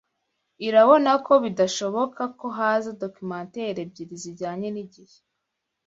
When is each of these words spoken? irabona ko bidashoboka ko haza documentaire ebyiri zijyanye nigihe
irabona 0.67 1.11
ko 1.25 1.33
bidashoboka 1.43 2.21
ko 2.39 2.45
haza 2.57 2.89
documentaire 3.03 3.79
ebyiri 3.85 4.15
zijyanye 4.23 4.67
nigihe 4.71 5.17